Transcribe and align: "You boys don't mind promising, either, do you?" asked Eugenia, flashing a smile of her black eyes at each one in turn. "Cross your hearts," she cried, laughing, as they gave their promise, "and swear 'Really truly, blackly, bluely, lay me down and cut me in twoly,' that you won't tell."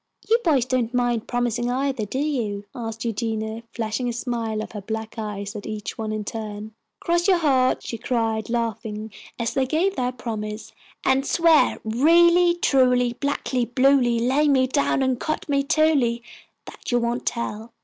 "You 0.27 0.39
boys 0.43 0.65
don't 0.65 0.95
mind 0.95 1.27
promising, 1.27 1.69
either, 1.69 2.05
do 2.05 2.17
you?" 2.17 2.65
asked 2.73 3.05
Eugenia, 3.05 3.61
flashing 3.71 4.09
a 4.09 4.13
smile 4.13 4.63
of 4.63 4.71
her 4.71 4.81
black 4.81 5.13
eyes 5.19 5.55
at 5.55 5.67
each 5.67 5.95
one 5.95 6.11
in 6.11 6.25
turn. 6.25 6.73
"Cross 6.99 7.27
your 7.27 7.37
hearts," 7.37 7.85
she 7.85 7.99
cried, 7.99 8.49
laughing, 8.49 9.11
as 9.37 9.53
they 9.53 9.67
gave 9.67 9.95
their 9.95 10.11
promise, 10.11 10.73
"and 11.05 11.23
swear 11.23 11.77
'Really 11.83 12.55
truly, 12.55 13.13
blackly, 13.13 13.63
bluely, 13.75 14.17
lay 14.17 14.47
me 14.47 14.65
down 14.65 15.03
and 15.03 15.19
cut 15.19 15.47
me 15.47 15.59
in 15.59 15.67
twoly,' 15.67 16.23
that 16.65 16.91
you 16.91 16.97
won't 16.97 17.27
tell." 17.27 17.71